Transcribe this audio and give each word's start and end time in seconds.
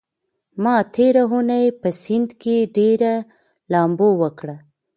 ما 0.63 0.75
تېره 0.95 1.23
اونۍ 1.31 1.65
په 1.81 1.89
سيند 2.01 2.29
کې 2.41 2.55
ډېره 2.77 3.13
لامبو 3.71 4.09
وکړه. 4.21 4.55